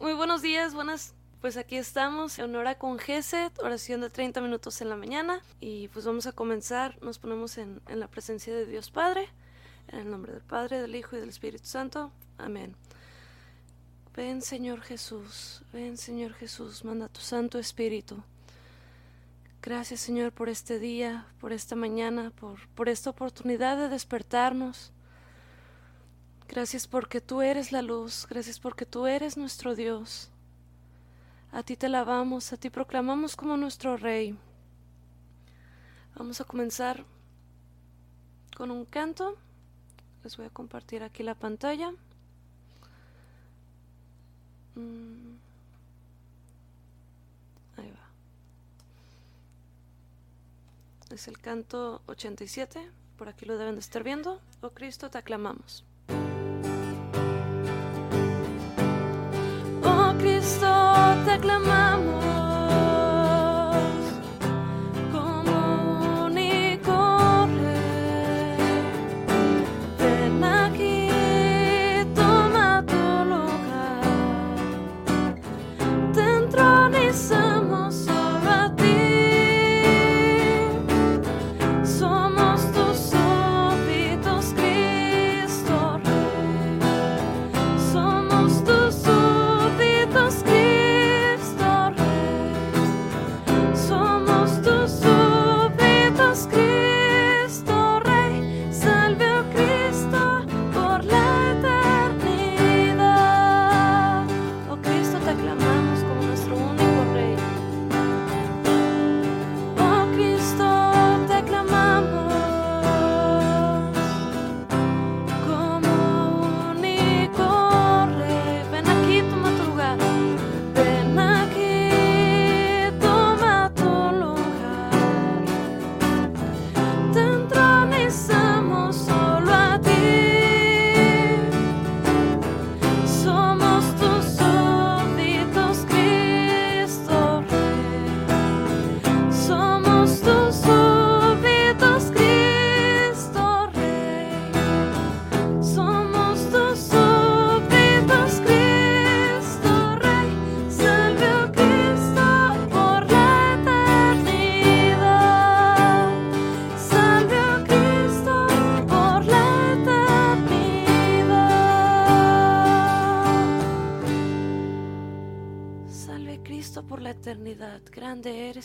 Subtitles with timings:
[0.00, 1.12] Muy buenos días, buenas.
[1.40, 5.42] Pues aquí estamos en hora con Geset, oración de 30 minutos en la mañana.
[5.60, 9.28] Y pues vamos a comenzar, nos ponemos en, en la presencia de Dios Padre,
[9.88, 12.12] en el nombre del Padre, del Hijo y del Espíritu Santo.
[12.38, 12.76] Amén.
[14.14, 18.22] Ven Señor Jesús, ven Señor Jesús, manda tu Santo Espíritu.
[19.60, 24.91] Gracias Señor por este día, por esta mañana, por, por esta oportunidad de despertarnos.
[26.52, 30.28] Gracias porque tú eres la luz, gracias porque tú eres nuestro Dios.
[31.50, 34.36] A ti te alabamos, a ti proclamamos como nuestro Rey.
[36.14, 37.06] Vamos a comenzar
[38.54, 39.38] con un canto.
[40.24, 41.92] Les voy a compartir aquí la pantalla.
[44.74, 45.36] Mm.
[47.78, 48.10] Ahí va.
[51.14, 52.90] Es el canto 87.
[53.16, 54.38] Por aquí lo deben de estar viendo.
[54.60, 55.82] Oh Cristo, te aclamamos.
[61.40, 62.31] Te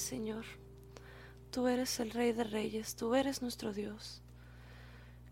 [0.07, 0.45] Señor.
[1.51, 4.22] Tú eres el Rey de Reyes, tú eres nuestro Dios.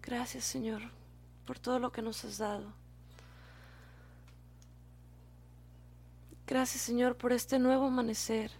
[0.01, 0.81] Gracias, Señor,
[1.45, 2.73] por todo lo que nos has dado.
[6.45, 8.51] Gracias, Señor, por este nuevo amanecer.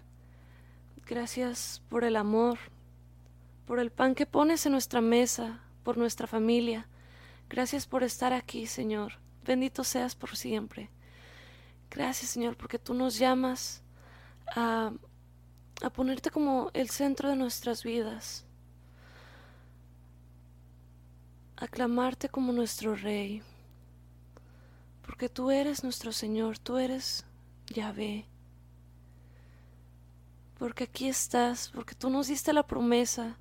[1.06, 2.60] Gracias por el amor,
[3.66, 6.88] por el pan que pones en nuestra mesa, por nuestra familia.
[7.50, 9.20] Gracias por estar aquí, Señor.
[9.44, 10.90] Bendito seas por siempre.
[11.92, 13.84] Gracias, Señor, porque tú nos llamas
[14.56, 14.94] a,
[15.86, 18.44] a ponerte como el centro de nuestras vidas,
[21.58, 23.44] a clamarte como nuestro Rey,
[25.06, 27.24] porque tú eres nuestro Señor, tú eres
[27.68, 28.26] Yahvé,
[30.58, 33.38] porque aquí estás, porque tú nos diste la promesa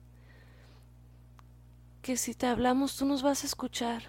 [2.03, 4.03] que si te hablamos tú nos vas a escuchar,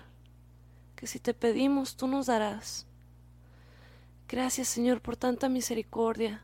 [0.97, 2.85] que si te pedimos tú nos darás.
[4.27, 6.43] Gracias Señor por tanta misericordia.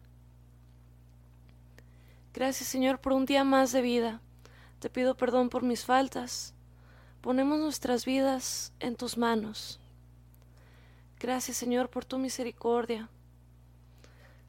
[2.34, 4.22] Gracias Señor por un día más de vida.
[4.80, 6.54] Te pido perdón por mis faltas.
[7.22, 9.80] Ponemos nuestras vidas en tus manos.
[11.20, 13.10] Gracias Señor por tu misericordia.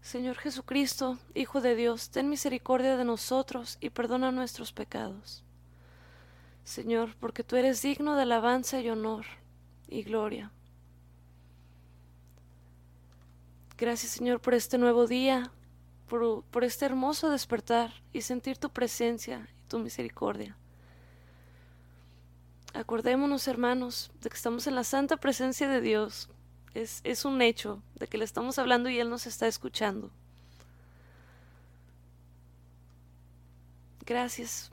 [0.00, 5.44] Señor Jesucristo, Hijo de Dios, ten misericordia de nosotros y perdona nuestros pecados.
[6.64, 9.26] Señor, porque tú eres digno de alabanza y honor
[9.88, 10.50] y gloria.
[13.76, 15.50] Gracias Señor por este nuevo día,
[16.08, 20.56] por, este hermoso despertar y sentir tu presencia y tu misericordia.
[22.74, 26.28] Acordémonos, hermanos, de que estamos en la santa presencia de Dios.
[26.74, 30.10] Es, es, un hecho de que le estamos hablando y Él nos está escuchando.
[34.06, 34.70] Gracias,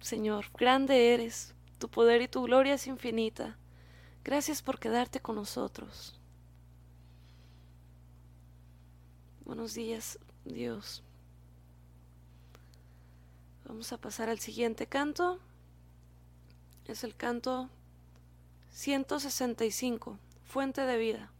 [0.00, 0.46] Señor.
[0.58, 1.54] Grande eres.
[1.78, 3.56] Tu poder y tu gloria es infinita.
[4.22, 6.20] Gracias por quedarte con nosotros.
[9.44, 10.18] Buenos días.
[10.44, 11.02] Dios.
[13.66, 15.38] Vamos a pasar al siguiente canto.
[16.86, 17.68] Es el canto
[18.72, 21.30] 165, Fuente de Vida.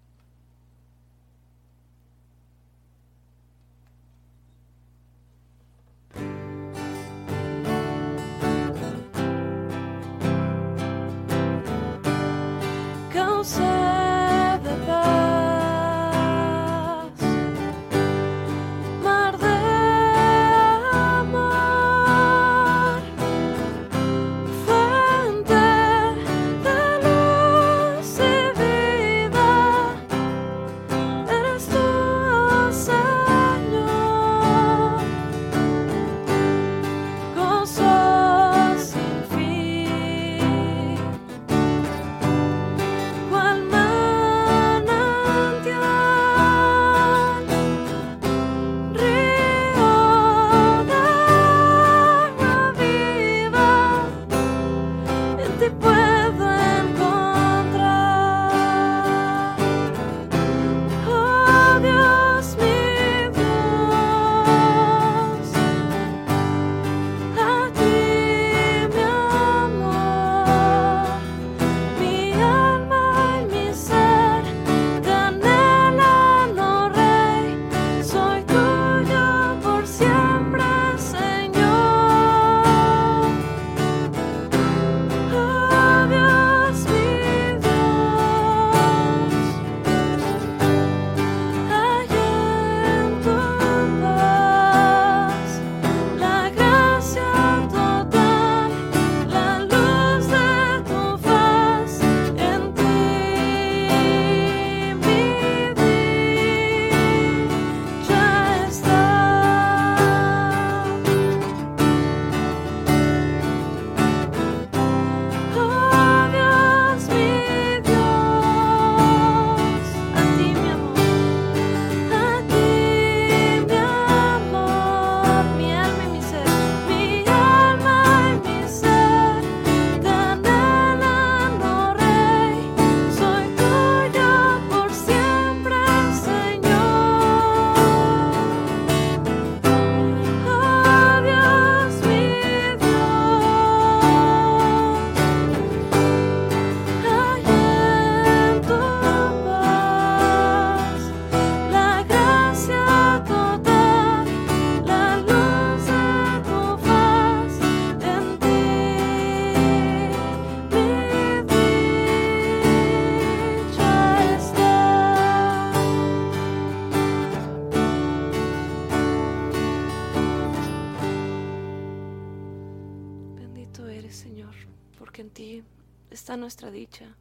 [175.30, 175.64] En ti
[176.10, 177.14] está nuestra dicha,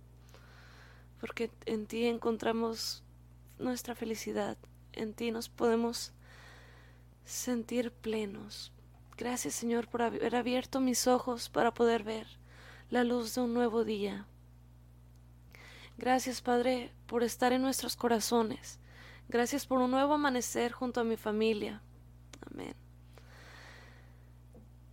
[1.21, 3.03] porque en ti encontramos
[3.59, 4.57] nuestra felicidad,
[4.93, 6.11] en ti nos podemos
[7.23, 8.71] sentir plenos.
[9.15, 12.25] Gracias, Señor, por haber abierto mis ojos para poder ver
[12.89, 14.25] la luz de un nuevo día.
[15.99, 18.79] Gracias, Padre, por estar en nuestros corazones.
[19.27, 21.83] Gracias por un nuevo amanecer junto a mi familia.
[22.49, 22.73] Amén.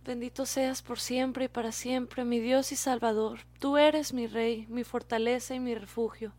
[0.07, 3.41] Bendito seas por siempre y para siempre, mi Dios y Salvador.
[3.59, 6.31] Tú eres mi Rey, mi fortaleza y mi refugio.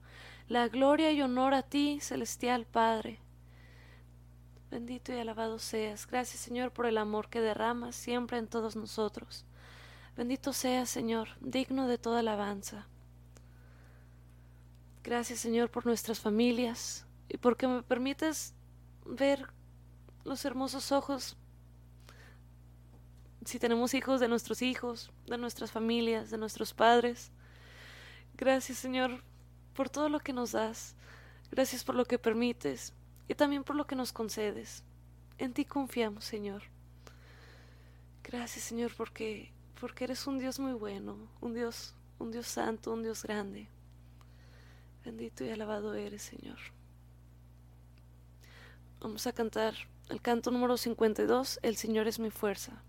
[0.49, 3.21] La gloria y honor a ti, celestial Padre.
[4.71, 6.07] Bendito y alabado seas.
[6.07, 9.45] Gracias, Señor, por el amor que derramas siempre en todos nosotros.
[10.17, 12.87] Bendito seas, Señor, digno de toda alabanza.
[15.05, 18.55] Gracias Señor por nuestras familias y porque me permites
[19.05, 19.47] ver
[20.25, 21.37] los hermosos ojos,
[23.49, 27.31] si tenemos hijos, de nuestros hijos, de nuestras familias, de nuestros padres.
[28.37, 29.23] Gracias Señor
[29.73, 30.95] por todo lo que nos das.
[31.50, 32.93] Gracias por lo que permites
[33.26, 34.85] y también por lo que nos concedes.
[35.38, 36.62] En ti confiamos, Señor.
[38.23, 39.50] Gracias, Señor, porque
[39.81, 43.67] porque eres un Dios muy bueno, un Dios, un Dios santo, un Dios grande.
[45.07, 46.59] Bendito y alabado eres, Señor.
[49.00, 49.75] Vamos a cantar
[50.11, 52.83] el canto número 52, El Señor es mi fuerza.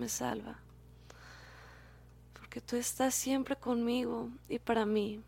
[0.00, 0.58] Me salva,
[2.32, 5.22] porque tú estás siempre conmigo y para mí.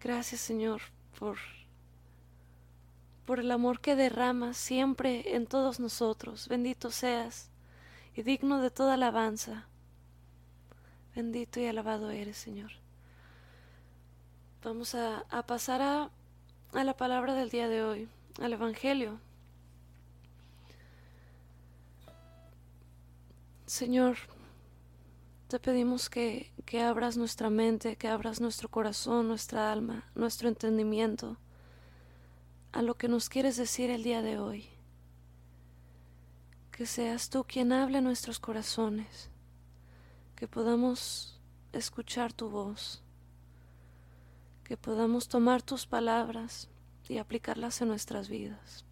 [0.00, 0.80] Gracias Señor
[1.18, 1.38] por,
[3.26, 6.48] por el amor que derramas siempre en todos nosotros.
[6.48, 7.50] Bendito seas
[8.16, 9.66] y digno de toda alabanza.
[11.14, 12.72] Bendito y alabado eres, Señor.
[14.64, 16.10] Vamos a, pasar a,
[16.72, 18.08] a la palabra del día de hoy,
[18.40, 19.20] al Evangelio.
[23.74, 24.18] Señor,
[25.48, 31.38] te pedimos que, que, abras nuestra mente, que abras nuestro corazón, nuestra alma, nuestro entendimiento
[32.70, 34.68] a lo que nos quieres decir el día de hoy.
[36.70, 39.28] Que seas tú quien hable nuestros corazones,
[40.36, 41.40] que podamos
[41.72, 43.02] escuchar tu voz,
[44.62, 46.68] que podamos tomar tus palabras
[47.08, 48.84] y aplicarlas en nuestras vidas.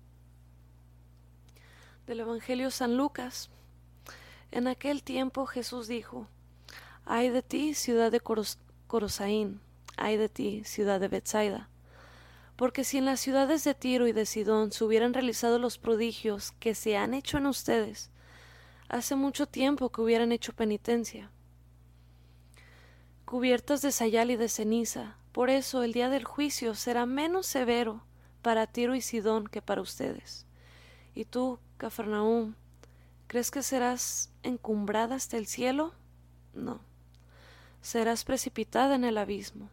[2.05, 3.49] Del Evangelio San Lucas.
[4.53, 6.29] En aquel tiempo Jesús dijo,
[7.07, 9.63] Ay de ti, ciudad de Corosaín,
[9.97, 11.71] ay de ti, ciudad de Bethsaida,
[12.57, 16.53] porque si en las ciudades de Tiro y de Sidón se hubieran realizado los prodigios
[16.61, 18.11] que se han hecho en ustedes,
[18.91, 21.31] hace mucho tiempo que hubieran hecho penitencia.
[23.25, 28.05] Cubiertas de sayal y de ceniza, por eso el día del juicio será menos severo
[28.43, 30.45] para Tiro y Sidón que para ustedes.
[31.15, 32.55] Y tú, Cafarnaúm,
[33.33, 35.95] ¿crees que serás encumbrada hasta el cielo?
[36.53, 36.83] No,
[37.81, 39.71] serás precipitada en el abismo.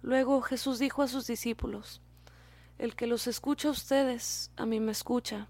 [0.00, 2.00] Luego Jesús dijo a sus discípulos,
[2.78, 5.48] El que los escucha a ustedes, a mí me escucha,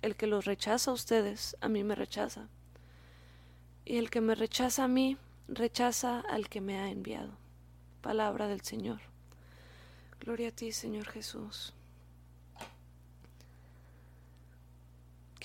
[0.00, 2.46] el que los rechaza a ustedes, a mí me rechaza,
[3.84, 7.32] y el que me rechaza a mí, rechaza al que me ha enviado.
[8.02, 9.00] Palabra del Señor.
[10.20, 11.74] Gloria a ti, Señor Jesús.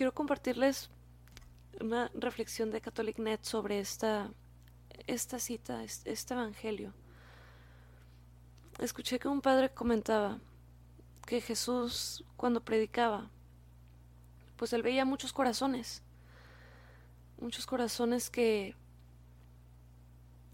[0.03, 0.89] Quiero compartirles
[1.79, 4.33] una reflexión de CatholicNet sobre esta,
[5.07, 6.93] esta cita, este evangelio.
[8.79, 10.39] Escuché que un padre comentaba
[11.25, 13.29] que Jesús cuando predicaba,
[14.57, 16.03] pues él veía muchos corazones,
[17.39, 18.75] muchos corazones que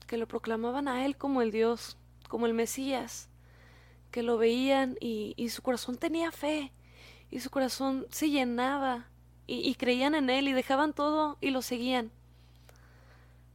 [0.05, 3.29] que lo proclamaban a él como el Dios, como el Mesías,
[4.11, 6.71] que lo veían y, su corazón tenía fe
[7.31, 9.08] y su corazón se llenaba
[9.51, 12.11] y, creían en él y dejaban todo y lo seguían.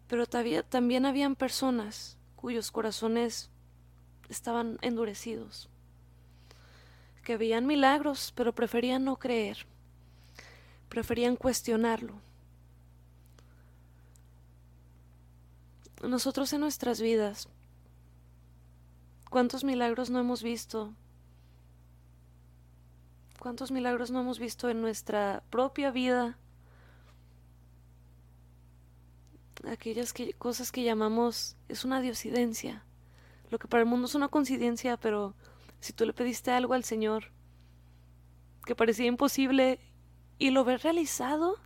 [0.08, 3.48] Pero también habían personas cuyos corazones
[4.28, 5.68] estaban endurecidos,
[7.22, 9.66] que veían milagros, pero preferían no creer,
[10.88, 12.14] preferían cuestionarlo.
[16.02, 17.48] Nosotros en nuestras vidas,
[19.30, 20.92] ¿cuántos milagros no hemos visto?
[23.44, 26.38] ¿Cuántos milagros no hemos visto en nuestra propia vida?
[29.68, 32.86] Aquellas cosas que llamamos es una diosidencia
[33.50, 35.34] lo que para el mundo es una coincidencia, pero
[35.78, 37.32] si tú le pediste algo al Señor
[38.64, 39.78] que parecía imposible
[40.38, 41.56] y lo ves realizado,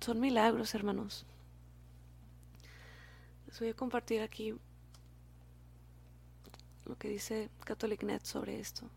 [0.00, 1.26] son milagros, hermanos.
[3.46, 4.54] Les voy a compartir aquí
[6.86, 8.88] lo que dice CatholicNet sobre esto.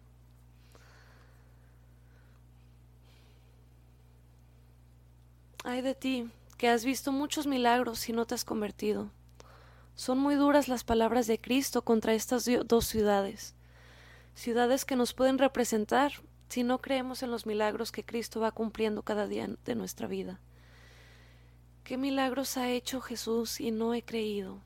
[5.64, 9.10] Ay de ti, que has visto muchos milagros y no te has convertido.
[9.96, 13.56] Son muy duras las palabras de Cristo contra estas dos ciudades,
[14.34, 16.14] ciudades que nos pueden representar
[16.48, 20.40] si no creemos en los milagros que Cristo va cumpliendo cada día de nuestra vida.
[21.84, 24.60] ¿Qué milagros ha hecho Jesús y no he creído?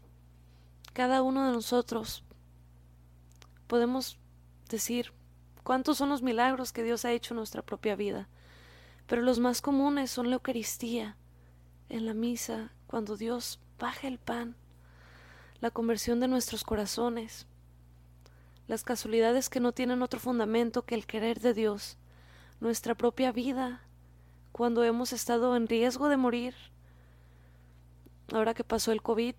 [0.93, 2.23] Cada uno de nosotros
[3.73, 4.19] podemos
[4.69, 5.13] decir
[5.63, 8.29] cuántos son los milagros que Dios ha hecho en nuestra propia vida,
[9.07, 11.17] pero los más comunes son la Eucaristía,
[11.89, 14.55] en la misa, cuando Dios baja el pan
[15.59, 17.47] la conversión de nuestros corazones,
[18.67, 21.97] las casualidades que no tienen otro fundamento que el querer de Dios,
[22.59, 23.81] nuestra propia vida,
[24.51, 26.53] cuando hemos estado en riesgo de morir,
[28.31, 29.33] ahora que pasó el COVID.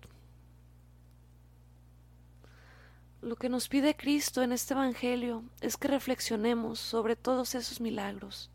[3.25, 8.51] Lo que nos pide Cristo en este Evangelio es que reflexionemos sobre todos esos milagros,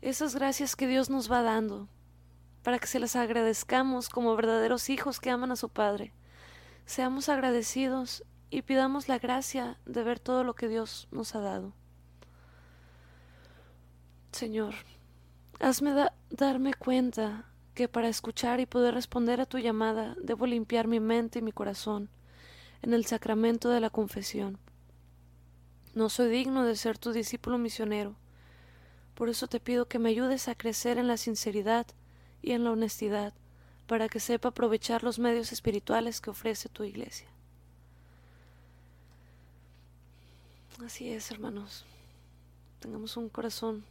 [0.00, 1.86] esas gracias que Dios nos va dando,
[2.62, 6.14] para que se las agradezcamos como verdaderos hijos que aman a su Padre
[6.86, 11.74] Seamos agradecidos y pidamos la gracia de ver todo lo que Dios nos ha dado.
[14.32, 14.74] Señor,
[15.60, 15.92] hazme
[16.30, 17.44] darme cuenta
[17.74, 21.52] que para escuchar y poder responder a tu llamada debo limpiar mi mente y mi
[21.52, 22.08] corazón
[22.84, 24.58] en el sacramento de la confesión.
[25.94, 28.14] No soy digno de ser tu discípulo misionero,
[29.14, 31.86] por eso te pido que me ayudes a crecer en la sinceridad
[32.42, 33.32] y en la honestidad
[33.86, 37.28] para que sepa aprovechar los medios espirituales que ofrece tu iglesia.
[40.84, 41.86] Así es, hermanos.
[42.80, 43.84] Tengamos un corazón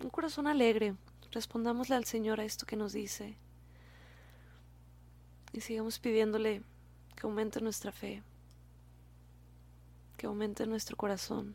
[0.00, 0.96] un corazón alegre.
[1.30, 3.36] Respondámosle al Señor a esto que nos dice.
[5.52, 6.62] Y sigamos pidiéndole
[7.16, 8.22] que aumente nuestra fe,
[10.16, 11.54] que aumente nuestro corazón,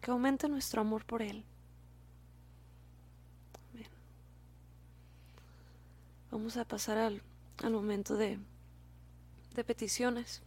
[0.00, 1.44] que aumente nuestro amor por Él.
[6.30, 7.22] Vamos a pasar al,
[7.62, 8.38] al momento de,
[9.54, 10.42] de peticiones.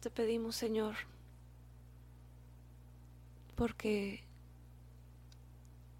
[0.00, 0.96] Te pedimos, Señor,
[3.54, 4.24] porque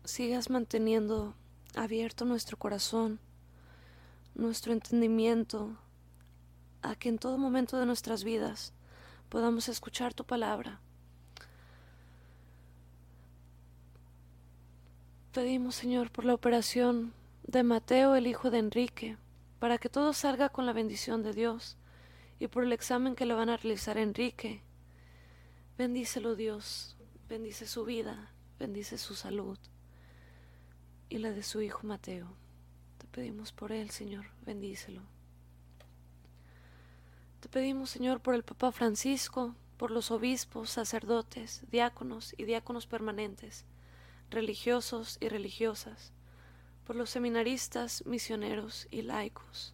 [0.04, 1.34] sigas manteniendo
[1.74, 3.20] abierto nuestro corazón,
[4.37, 5.77] nuestro entendimiento,
[6.83, 8.72] a que en todo momento de nuestras vidas
[9.29, 10.81] podamos escuchar tu palabra.
[15.33, 19.16] Pedimos, Señor, por la operación de Mateo, el hijo de Enrique,
[19.59, 21.77] para que todo salga con la bendición de Dios,
[22.38, 24.62] y por el examen que le van a realizar a Enrique.
[25.79, 26.96] Bendícelo, Dios,
[27.29, 29.59] bendice su vida, bendice su salud
[31.09, 32.45] y la de su hijo Mateo.
[33.16, 35.00] Pedimos por él, Señor, bendícelo.
[37.40, 43.64] Te pedimos, Señor, por el Papa Francisco, por los obispos, sacerdotes, diáconos y diáconos permanentes,
[44.29, 46.12] religiosos y religiosas,
[46.85, 49.72] por los seminaristas, misioneros y laicos,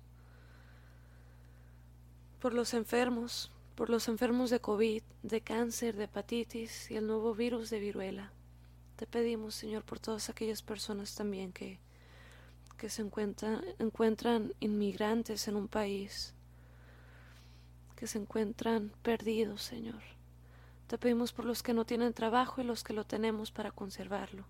[2.38, 7.34] por los enfermos, por los enfermos de COVID, de cáncer, de hepatitis y el nuevo
[7.34, 8.30] virus de viruela
[9.02, 11.80] te pedimos, Señor, por todas aquellas personas también que,
[12.82, 16.34] que se encuentran, inmigrantes en un país,
[17.94, 20.02] que se encuentran perdidos, Señor.
[20.88, 24.46] Te pedimos por los que no tienen trabajo y los que lo tenemos para conservarlo.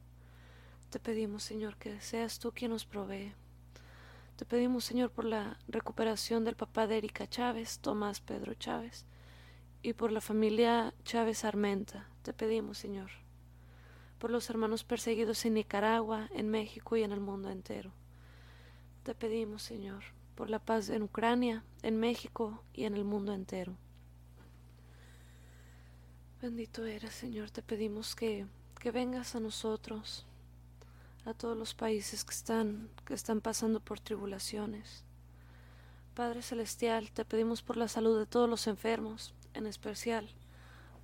[0.88, 3.35] Te pedimos, Señor, que seas tú quien nos provee.
[4.37, 9.05] Te pedimos, Señor, por la recuperación del papá de Erika Chávez, Tomás Pedro Chávez,
[9.83, 12.09] y por la familia Chávez Armenta.
[12.23, 13.11] Te pedimos, Señor,
[14.18, 17.92] por los hermanos perseguidos en Nicaragua, en México y en el mundo entero.
[19.02, 20.04] Te pedimos, Señor,
[20.36, 23.76] por la paz en Ucrania, en México y en el mundo entero.
[26.40, 28.46] Bendito eres, Señor, te pedimos que,
[28.78, 30.24] que vengas a nosotros,
[31.24, 35.02] a todos los países que están, que están pasando por tribulaciones.
[36.14, 40.28] Padre Celestial, te pedimos por la salud de todos los enfermos, en especial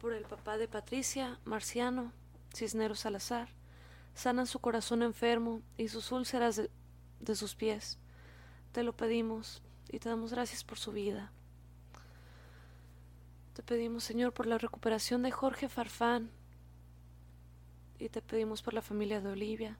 [0.00, 2.12] por el papá de Patricia, Marciano,
[2.54, 3.48] Cisneros Salazar,
[4.14, 6.62] sana su corazón enfermo y sus úlceras
[7.20, 7.98] de sus pies.
[8.72, 11.32] Te lo pedimos y te damos gracias por su vida.
[13.54, 16.30] Te pedimos, Señor, por la recuperación de Jorge Farfán
[17.98, 19.76] y te pedimos por la familia de Olivia.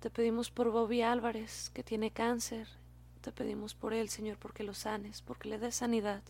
[0.00, 2.66] Te pedimos por Bobby Álvarez, que tiene cáncer.
[3.20, 6.22] Te pedimos por él, Señor, porque lo sanes, porque le des sanidad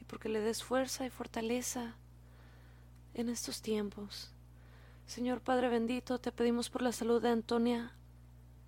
[0.00, 1.94] y porque le des fuerza y fortaleza
[3.14, 4.32] en estos tiempos.
[5.06, 7.92] Señor Padre bendito, te pedimos por la salud de Antonia.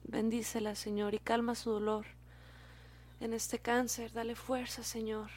[0.05, 2.07] Bendícela, Señor, y calma su dolor
[3.21, 4.13] en este cáncer.
[4.13, 5.31] Dale fuerza, Señor.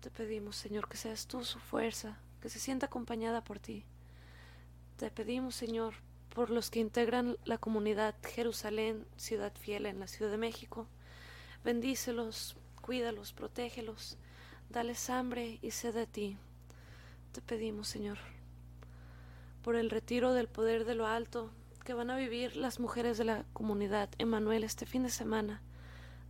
[0.00, 3.84] Te pedimos, Señor, que seas tú su fuerza, que se sienta acompañada por ti.
[4.96, 5.94] Te pedimos, Señor,
[6.34, 10.88] por los que integran la comunidad Jerusalén, Ciudad Fiel en la Ciudad de México.
[11.64, 14.16] Bendícelos, cuídalos, protégelos,
[14.68, 16.36] dales hambre y sed de ti.
[17.32, 18.18] Te pedimos, Señor,
[19.62, 21.50] por el retiro del poder de lo alto
[21.82, 25.60] que van a vivir las mujeres de la comunidad Emanuel este fin de semana.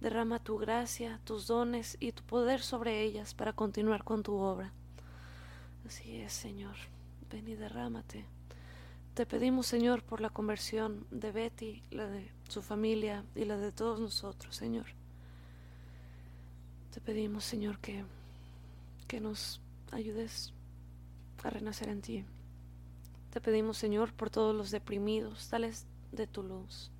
[0.01, 4.73] Derrama tu gracia, tus dones y tu poder sobre ellas para continuar con tu obra.
[5.87, 6.75] Así es, Señor.
[7.31, 8.25] Ven y derrámate.
[9.15, 13.73] Te pedimos, Señor, por la conversión de Betty, la de su familia y la de
[13.73, 14.87] todos nosotros, Señor.
[16.93, 18.05] Te pedimos, Señor, que,
[19.07, 19.61] que nos
[19.91, 20.53] ayudes
[21.43, 22.25] a renacer en ti.
[23.33, 26.90] Te pedimos, Señor, por todos los deprimidos, dales de tu luz.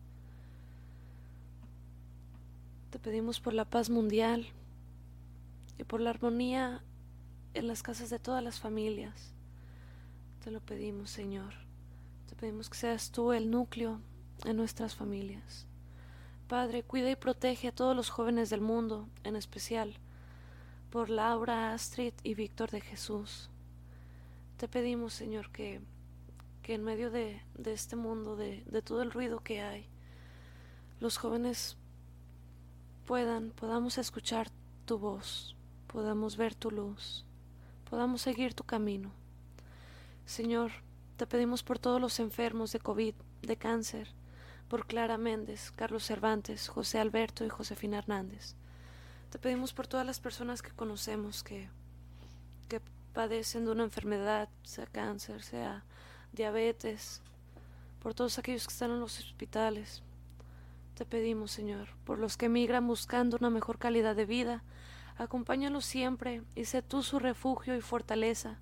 [2.89, 4.47] Te pedimos por la paz mundial
[5.77, 6.83] y por la armonía
[7.53, 9.35] en las casas de todas las familias.
[10.43, 11.53] Te lo pedimos, Señor.
[12.31, 14.01] Te pedimos que seas tú el núcleo
[14.47, 15.67] en nuestras familias.
[16.49, 19.99] Padre, cuida y protege a todos los jóvenes del mundo, en especial
[20.91, 23.51] por Laura, Astrid y Víctor de Jesús.
[24.57, 25.81] Te pedimos, Señor, que,
[26.63, 29.87] que en medio de, de este mundo, de, de, todo el ruido que hay,
[31.01, 31.77] los jóvenes
[33.07, 34.49] puedan, podamos escuchar
[34.87, 35.57] tu voz,
[35.89, 37.25] podamos ver tu luz,
[37.91, 39.13] podamos seguir tu camino.
[40.25, 40.71] Señor,
[41.17, 44.09] te pedimos por todos los enfermos de COVID, de cáncer,
[44.69, 48.55] por Clara Méndez, Carlos Cervantes, José Alberto y Josefina Hernández.
[49.31, 51.69] Te pedimos por todas las personas que conocemos que,
[52.69, 52.81] que
[53.13, 55.85] padecen de una enfermedad, sea cáncer, sea
[56.33, 57.23] diabetes,
[58.03, 60.03] por todos aquellos que están en los hospitales.
[60.95, 64.63] Te pedimos, Señor, por los que emigran buscando una mejor calidad de vida,
[65.17, 68.59] acompáñalos siempre y sé tú su refugio y fortaleza.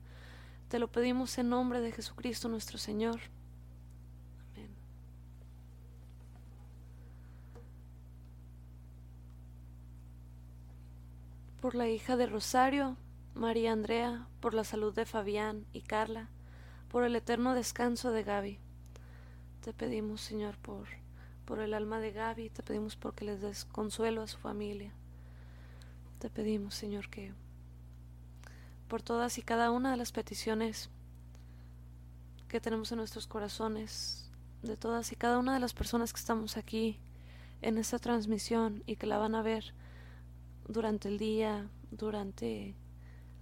[0.69, 3.21] Te lo pedimos en nombre de Jesucristo nuestro Señor.
[4.53, 4.71] Amén.
[11.61, 12.97] Por la hija de Rosario,
[13.35, 16.29] María Andrea, por la salud de Fabián y Carla,
[16.91, 18.59] por el eterno descanso de Gaby.
[19.63, 20.89] Te pedimos, Señor, por,
[21.45, 24.93] por el alma de Gaby, te pedimos porque les des consuelo a su familia.
[26.19, 27.33] Te pedimos, Señor, que
[28.89, 30.91] por todas y cada una de las peticiones
[32.49, 34.29] que tenemos en nuestros corazones,
[34.63, 36.99] de todas y cada una de las personas que estamos aquí
[37.63, 39.73] en esta transmisión y que la van a ver
[40.67, 42.75] durante el día, durante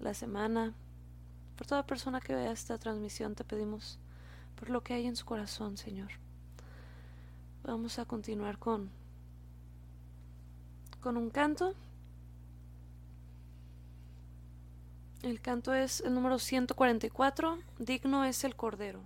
[0.01, 0.75] la semana.
[1.59, 3.99] Por toda persona que vea esta transmisión te pedimos
[4.55, 6.13] por lo que hay en su corazón, Señor.
[7.65, 8.91] Vamos a continuar con
[11.01, 11.75] con un canto.
[15.23, 19.01] El canto es el número 144, Digno es el Cordero.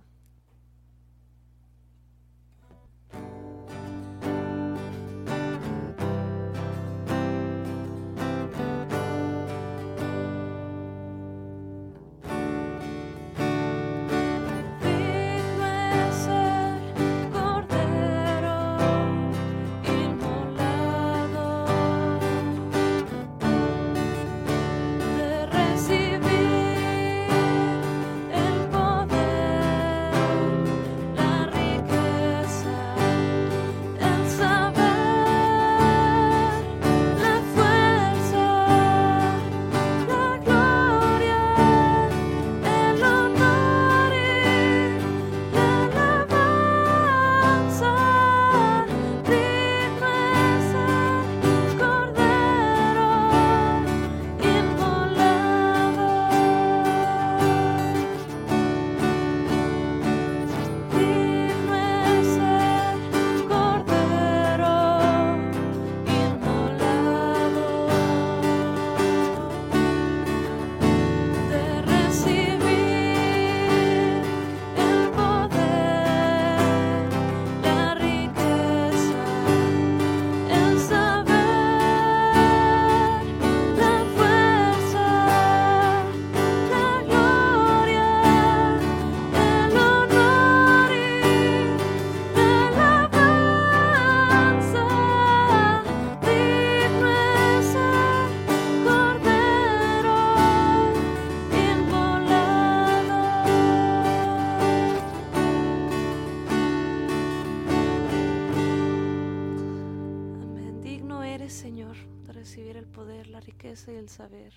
[113.91, 114.53] Y el saber.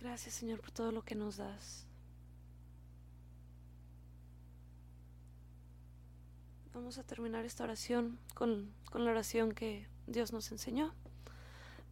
[0.00, 1.86] Gracias Señor por todo lo que nos das.
[6.72, 10.94] Vamos a terminar esta oración con, con, la oración que Dios nos enseñó.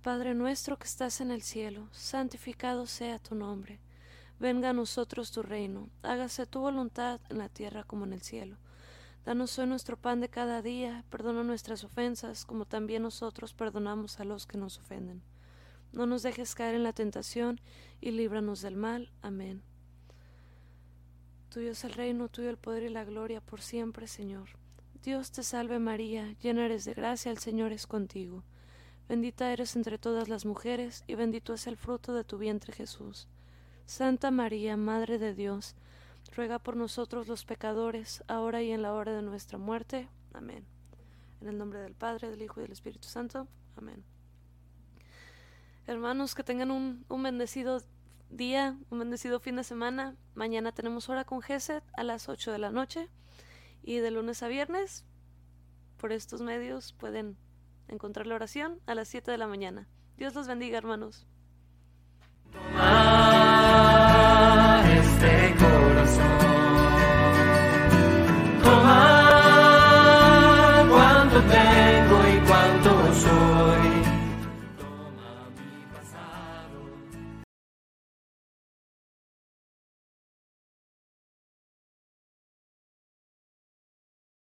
[0.03, 3.81] Padre nuestro que estás en el cielo, santificado sea tu nombre.
[4.39, 8.57] Venga a nosotros tu reino, hágase tu voluntad en la tierra como en el cielo.
[9.25, 14.25] Danos hoy nuestro pan de cada día, perdona nuestras ofensas, como también nosotros perdonamos a
[14.25, 15.23] los que nos ofenden.
[15.93, 17.61] No nos dejes caer en la tentación
[18.01, 19.11] y líbranos del mal.
[19.21, 19.63] Amén.
[21.51, 24.49] Tuyo es el reino, tuyo el poder y la gloria por siempre, Señor.
[25.03, 28.45] Dios te salve María, llena eres de gracia, el Señor es contigo.
[29.09, 33.27] Bendita eres entre todas las mujeres, y bendito es el fruto de tu vientre Jesús.
[33.85, 35.75] Santa María, Madre de Dios,
[36.35, 40.09] ruega por nosotros los pecadores, ahora y en la hora de nuestra muerte.
[40.33, 40.65] Amén.
[41.41, 43.49] En el nombre del Padre, del Hijo y del Espíritu Santo.
[43.77, 44.05] Amén.
[45.87, 47.83] Hermanos, que tengan un, bendecido
[48.29, 50.15] día, un bendecido fin de semana.
[50.35, 53.09] Mañana tenemos hora con Geset a las 8 de la noche.
[53.83, 55.07] Y de lunes a viernes,
[55.97, 57.37] por estos medios, pueden
[57.89, 59.89] encontrar la oración a las 7 de la mañana.
[60.17, 61.27] Dios los bendiga, hermanos.